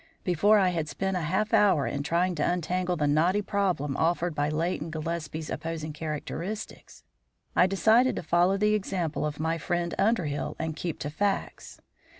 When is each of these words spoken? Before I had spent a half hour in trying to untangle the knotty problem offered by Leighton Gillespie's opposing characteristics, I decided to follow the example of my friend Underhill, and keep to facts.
Before 0.23 0.57
I 0.57 0.69
had 0.69 0.89
spent 0.89 1.15
a 1.15 1.19
half 1.21 1.53
hour 1.53 1.85
in 1.85 2.01
trying 2.01 2.33
to 2.33 2.41
untangle 2.53 2.95
the 2.95 3.05
knotty 3.05 3.43
problem 3.43 3.95
offered 3.95 4.33
by 4.33 4.49
Leighton 4.49 4.89
Gillespie's 4.89 5.51
opposing 5.51 5.93
characteristics, 5.93 7.03
I 7.55 7.67
decided 7.67 8.15
to 8.15 8.23
follow 8.23 8.57
the 8.57 8.73
example 8.73 9.27
of 9.27 9.39
my 9.39 9.59
friend 9.59 9.93
Underhill, 9.99 10.55
and 10.57 10.75
keep 10.75 10.97
to 11.01 11.11
facts. 11.11 11.81